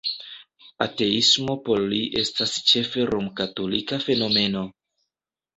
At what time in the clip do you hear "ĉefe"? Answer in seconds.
2.71-3.05